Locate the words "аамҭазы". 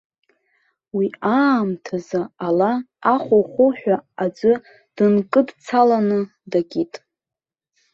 1.39-2.21